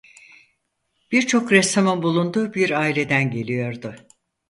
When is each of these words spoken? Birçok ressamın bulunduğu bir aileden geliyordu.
Birçok 1.11 1.51
ressamın 1.51 2.03
bulunduğu 2.03 2.53
bir 2.53 2.71
aileden 2.79 3.31
geliyordu. 3.31 3.95